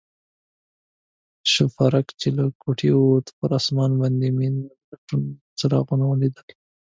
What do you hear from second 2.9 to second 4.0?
ووت، پر آسمان